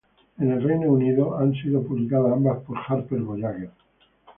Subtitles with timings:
[0.39, 3.69] En el Reino Unido han sido publicadas ambas por Harper Voyager.